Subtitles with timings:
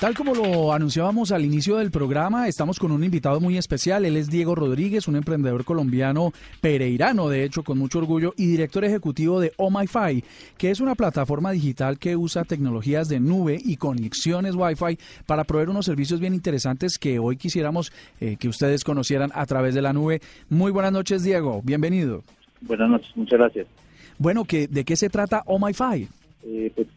[0.00, 4.04] Tal como lo anunciábamos al inicio del programa, estamos con un invitado muy especial.
[4.04, 8.84] Él es Diego Rodríguez, un emprendedor colombiano pereirano, de hecho, con mucho orgullo, y director
[8.84, 10.22] ejecutivo de OMIFI,
[10.56, 15.68] que es una plataforma digital que usa tecnologías de nube y conexiones Wi-Fi para proveer
[15.68, 19.92] unos servicios bien interesantes que hoy quisiéramos eh, que ustedes conocieran a través de la
[19.92, 20.20] nube.
[20.48, 21.60] Muy buenas noches, Diego.
[21.64, 22.22] Bienvenido.
[22.60, 23.66] Buenas noches, muchas gracias.
[24.16, 26.08] Bueno, ¿de qué se trata OMIFI?
[26.50, 26.88] Eh, pues,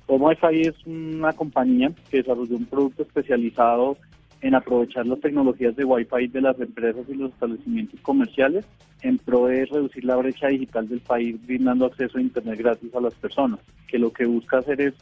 [0.54, 3.98] es una compañía que desarrolló un producto especializado
[4.40, 8.66] en aprovechar las tecnologías de Wi-Fi de las empresas y los establecimientos comerciales.
[9.02, 13.02] En pro de reducir la brecha digital del país, brindando acceso a Internet gratis a
[13.02, 14.94] las personas, que lo que busca hacer es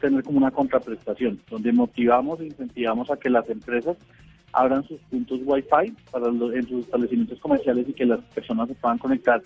[0.00, 3.96] tener como una contraprestación, donde motivamos e incentivamos a que las empresas
[4.52, 8.98] abran sus puntos Wi-Fi para en sus establecimientos comerciales y que las personas se puedan
[8.98, 9.42] conectar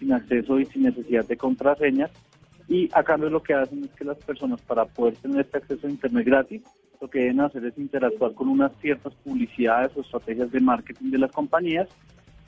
[0.00, 2.10] sin acceso y sin necesidad de contraseñas
[2.70, 5.88] y a cambio lo que hacen es que las personas para poder tener este acceso
[5.88, 6.62] a Internet gratis,
[7.00, 11.18] lo que deben hacer es interactuar con unas ciertas publicidades o estrategias de marketing de
[11.18, 11.88] las compañías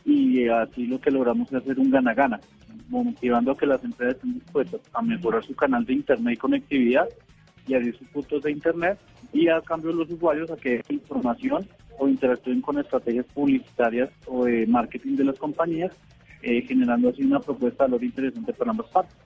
[0.05, 2.39] y así lo que logramos es hacer un gana-gana,
[2.89, 7.09] motivando a que las empresas estén dispuestas a mejorar su canal de Internet y conectividad
[7.67, 9.01] y abrir sus puntos de Internet
[9.33, 11.67] y a cambio los usuarios a que den información
[11.99, 15.91] o interactúen con estrategias publicitarias o de marketing de las compañías,
[16.43, 19.17] eh, generando así una propuesta de valor interesante para ambas partes.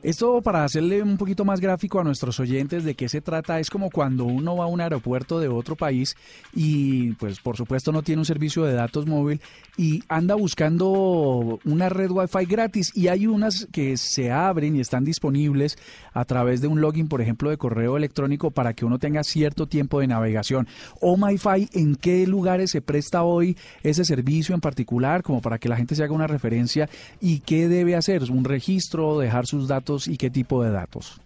[0.00, 3.68] Esto para hacerle un poquito más gráfico a nuestros oyentes de qué se trata es
[3.68, 6.14] como cuando uno va a un aeropuerto de otro país
[6.54, 9.40] y pues por supuesto no tiene un servicio de datos móvil
[9.76, 15.04] y anda buscando una red wifi gratis y hay unas que se abren y están
[15.04, 15.76] disponibles
[16.12, 19.66] a través de un login por ejemplo de correo electrónico para que uno tenga cierto
[19.66, 20.68] tiempo de navegación.
[21.00, 25.68] O MyFi, ¿en qué lugares se presta hoy ese servicio en particular como para que
[25.68, 26.88] la gente se haga una referencia
[27.20, 28.22] y qué debe hacer?
[28.30, 29.87] ¿Un registro, dejar sus datos?
[30.08, 31.20] Y qué tipo de datos?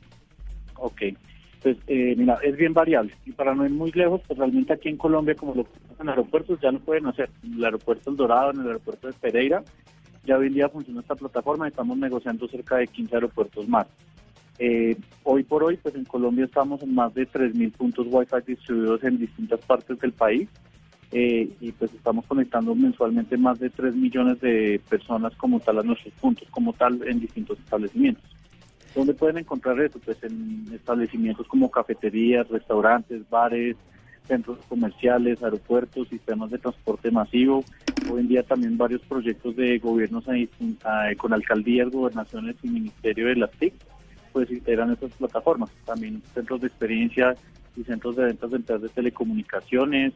[0.77, 1.03] Ok,
[1.63, 3.13] pues eh, mira, es bien variable.
[3.25, 5.67] Y para no ir muy lejos, pues realmente aquí en Colombia, como lo
[6.01, 7.31] en aeropuertos, ya no pueden hacer.
[7.45, 9.63] En el aeropuerto El Dorado, en el aeropuerto de Pereira,
[10.25, 13.87] ya hoy en día funciona esta plataforma y estamos negociando cerca de 15 aeropuertos más.
[14.59, 19.03] Eh, hoy por hoy, pues en Colombia estamos en más de 3.000 puntos Wi-Fi distribuidos
[19.05, 20.49] en distintas partes del país.
[21.13, 25.83] Eh, y pues estamos conectando mensualmente más de 3 millones de personas como tal a
[25.83, 28.25] nuestros puntos, como tal en distintos establecimientos.
[28.95, 29.99] ¿Dónde pueden encontrar eso?
[29.99, 33.77] Pues en establecimientos como cafeterías, restaurantes, bares,
[34.27, 37.65] centros comerciales, aeropuertos, sistemas de transporte masivo.
[38.11, 40.25] Hoy en día también varios proyectos de gobiernos
[41.17, 43.75] con alcaldías, gobernaciones y ministerio de las TIC,
[44.33, 45.71] pues integran estas plataformas.
[45.85, 47.35] También centros de experiencia
[47.77, 50.13] y centros de ventas de de telecomunicaciones.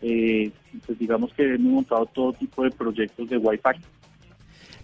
[0.00, 0.50] Eh,
[0.86, 3.97] pues digamos que hemos montado todo tipo de proyectos de Wi-Fi.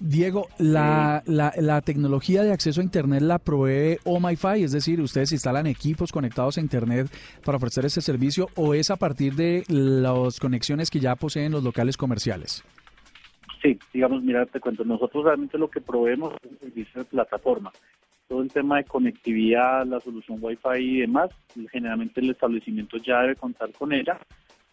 [0.00, 5.66] Diego, la, la, tecnología de acceso a Internet la provee OMIFI, es decir, ustedes instalan
[5.66, 7.08] equipos conectados a Internet
[7.44, 11.62] para ofrecer ese servicio o es a partir de las conexiones que ya poseen los
[11.62, 12.64] locales comerciales?
[13.62, 17.72] Sí, digamos, mira, te cuento, nosotros realmente lo que proveemos es un servicio de plataforma.
[18.28, 21.30] Todo el tema de conectividad, la solución Wi-Fi y demás,
[21.70, 24.18] generalmente el establecimiento ya debe contar con ella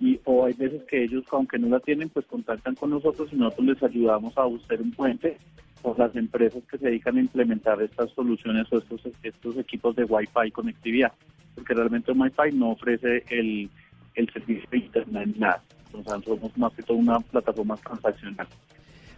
[0.02, 3.36] y o hay veces que ellos, aunque no la tienen, pues contactan con nosotros y
[3.36, 5.38] nosotros les ayudamos a buscar un puente
[5.84, 10.06] por las empresas que se dedican a implementar estas soluciones o estos, estos equipos de
[10.06, 11.14] Wi-Fi conectividad,
[11.54, 13.70] porque realmente Wi-Fi no ofrece el,
[14.16, 15.64] el servicio de Internet nada.
[15.94, 18.48] Entonces, somos más que todo una plataforma transaccional.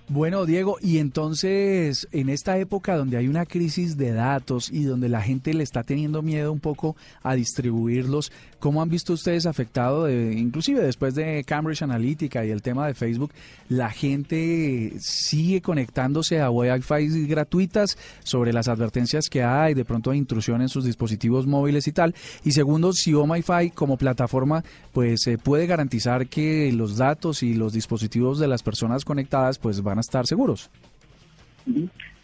[0.09, 5.07] Bueno, Diego, y entonces en esta época donde hay una crisis de datos y donde
[5.07, 8.29] la gente le está teniendo miedo un poco a distribuirlos,
[8.63, 12.93] ¿cómo han visto ustedes afectado, de, inclusive después de Cambridge Analytica y el tema de
[12.93, 13.33] Facebook,
[13.67, 20.17] la gente sigue conectándose a Wi-Fi gratuitas sobre las advertencias que hay, de pronto de
[20.17, 22.15] intrusión en sus dispositivos móviles y tal?
[22.45, 24.63] Y segundo, si OMIFI como plataforma
[24.93, 29.83] pues eh, puede garantizar que los datos y los dispositivos de las personas conectadas pues
[29.83, 30.69] van a estar seguros.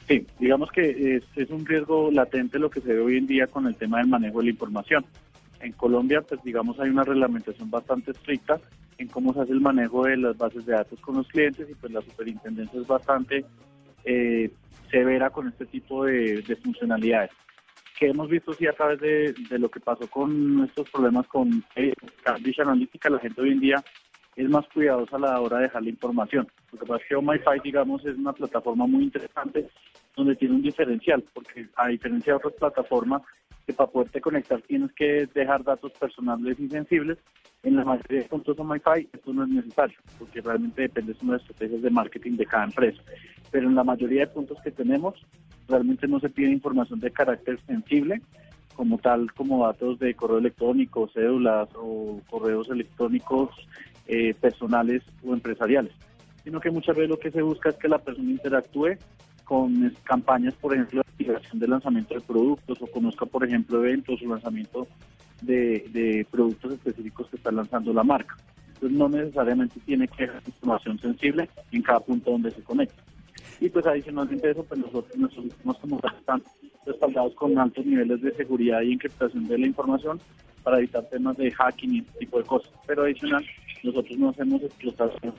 [0.08, 3.68] Sí, digamos que es, un riesgo latente lo que se ve hoy en día con
[3.68, 5.04] el tema del manejo de la información.
[5.60, 8.60] En Colombia, pues digamos, hay una reglamentación bastante estricta
[8.98, 11.76] en cómo se hace el manejo de las bases de datos con los clientes y
[11.76, 13.46] pues la superintendencia es bastante
[14.04, 14.52] eh,
[14.90, 17.32] severa con este tipo de, funcionalidades.
[17.98, 21.94] Que hemos visto sí a través de, lo que pasó con nuestros problemas con eh,
[22.24, 23.84] Cambridge Analytica, la gente hoy en día
[24.36, 26.48] es más cuidadosa a la hora de dejar la información.
[26.72, 29.68] Lo que pasa es que OMIFI, digamos, es una plataforma muy interesante
[30.16, 33.22] donde tiene un diferencial, porque a diferencia de otras plataformas
[33.70, 37.20] que para poderte conectar tienes que dejar datos personales y sensibles,
[37.62, 41.42] en la mayoría de puntos OMIFI esto no es necesario, porque realmente depende de las
[41.42, 43.00] estrategias de marketing de cada empresa.
[43.52, 45.24] Pero en la mayoría de puntos que tenemos,
[45.68, 48.24] realmente no se pide información de carácter sensible,
[48.74, 53.52] como tal, como datos de correo electrónico, cédulas o correos electrónicos
[54.08, 55.94] eh, personales o empresariales,
[56.44, 58.98] sino que muchas veces lo que se busca es que la persona interactúe
[59.44, 64.22] con campañas, por ejemplo, de activación de lanzamiento de productos o conozca, por ejemplo, eventos
[64.22, 64.88] o lanzamiento
[65.42, 68.36] de, productos específicos que está lanzando la marca.
[68.68, 73.04] Entonces no necesariamente tiene que ser información sensible en cada punto donde se conecta.
[73.60, 76.42] Y pues adicionalmente eso, pues nosotros sistemas como están
[76.86, 80.20] respaldados con altos niveles de seguridad y encriptación de la información
[80.64, 82.72] para evitar temas de hacking y ese tipo de cosas.
[82.88, 83.46] Pero adicional,
[83.84, 85.34] nosotros no hacemos explotación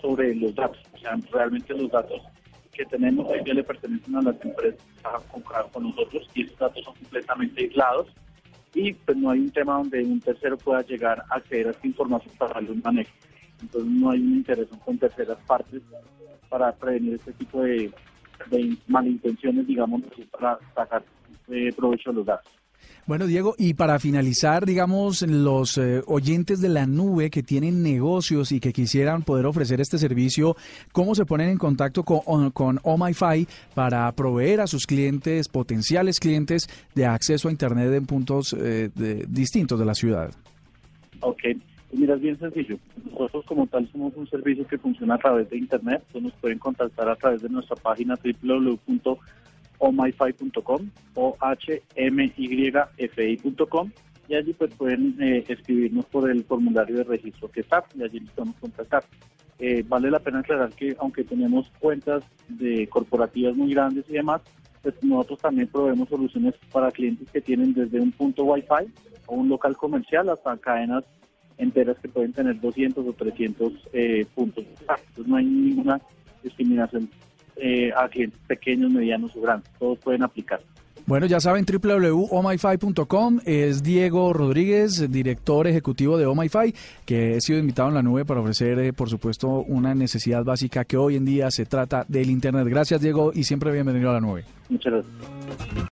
[0.00, 0.78] sobre los datos.
[0.94, 2.22] O sea, realmente los datos
[2.78, 6.56] que tenemos hoy día le pertenecen a las empresas que trabajan con, nosotros y esos
[6.58, 8.06] datos son completamente aislados
[8.72, 11.86] y pues no hay un tema donde un tercero pueda llegar a acceder a esta
[11.88, 13.10] información para darle un manejo.
[13.60, 15.82] Entonces no hay un interés con terceras partes
[16.48, 17.90] para prevenir este tipo de,
[18.46, 21.02] de malintenciones, digamos, para sacar
[21.48, 22.57] eh, provecho de los datos.
[23.06, 28.52] Bueno, Diego, y para finalizar, digamos, los eh, oyentes de la nube que tienen negocios
[28.52, 30.56] y que quisieran poder ofrecer este servicio,
[30.92, 37.06] ¿cómo se ponen en contacto con, OMIFI para proveer a sus clientes, potenciales clientes, de
[37.06, 38.90] acceso a Internet en puntos eh,
[39.26, 40.30] distintos de la ciudad?
[41.20, 41.40] Ok,
[41.88, 42.78] pues mira, es bien sencillo.
[43.10, 46.02] Nosotros como tal somos un servicio que funciona a través de Internet.
[46.20, 49.18] nos pueden contactar a través de nuestra página www
[49.78, 51.36] omyfi.com o
[51.96, 53.90] hmyfi.com
[54.28, 58.20] y allí pues pueden eh, escribirnos por el formulario de registro que está y allí
[58.20, 59.04] nos podemos contactar.
[59.58, 64.42] Eh, vale la pena aclarar que aunque tenemos cuentas de corporativas muy grandes y demás,
[64.82, 68.92] pues nosotros también proveemos soluciones para clientes que tienen desde un punto Wi-Fi
[69.26, 71.04] o un local comercial hasta cadenas
[71.56, 74.64] enteras que pueden tener 200 o 300 eh, puntos.
[74.80, 76.00] Entonces no hay ninguna
[76.42, 77.10] discriminación
[77.60, 79.70] eh, a clientes pequeños, medianos o grandes.
[79.78, 80.60] Todos pueden aplicar.
[81.08, 86.74] Bueno, ya saben, www.omify.com es Diego Rodríguez, director ejecutivo de OMIFI,
[87.06, 90.84] que he sido invitado en la nube para ofrecer, eh, por supuesto, una necesidad básica
[90.84, 92.66] que hoy en día se trata del Internet.
[92.68, 94.44] Gracias, Diego, y siempre bienvenido a la nube.
[94.68, 95.86] Muchas gracias.